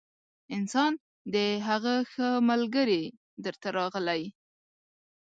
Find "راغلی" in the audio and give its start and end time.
3.77-4.23